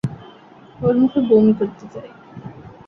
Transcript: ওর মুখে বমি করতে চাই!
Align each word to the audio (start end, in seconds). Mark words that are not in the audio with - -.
ওর 0.79 0.95
মুখে 1.01 1.19
বমি 1.29 1.53
করতে 1.59 1.85
চাই! 1.93 2.09